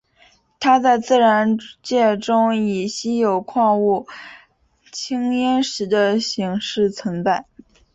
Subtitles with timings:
[0.59, 4.07] 它在自然界中以稀有矿物
[4.91, 7.45] 羟铟石的形式存在。